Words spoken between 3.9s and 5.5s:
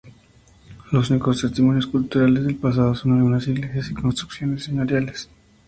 y construcciones señoriales.